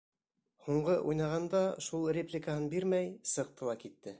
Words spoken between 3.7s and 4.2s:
ла китте!